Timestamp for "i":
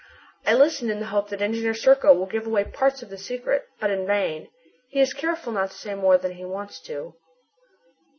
0.47-0.55